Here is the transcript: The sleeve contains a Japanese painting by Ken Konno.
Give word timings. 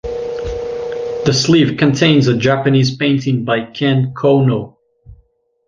The 1.25 1.31
sleeve 1.31 1.77
contains 1.77 2.27
a 2.27 2.35
Japanese 2.35 2.97
painting 2.97 3.45
by 3.45 3.65
Ken 3.65 4.15
Konno. 4.15 4.77